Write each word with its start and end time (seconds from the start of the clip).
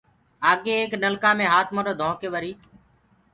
آگي 0.49 0.71
ايڪ 0.77 0.91
نلڪآ 1.03 1.29
مي 1.37 1.45
هآت 1.53 1.67
موڏو 1.75 1.93
ڌوڪي 2.01 2.27
وريٚ 2.33 2.57